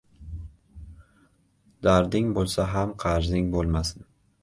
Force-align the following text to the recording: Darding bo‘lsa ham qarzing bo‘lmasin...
Darding 1.89 2.35
bo‘lsa 2.41 2.69
ham 2.75 2.99
qarzing 3.07 3.57
bo‘lmasin... 3.59 4.13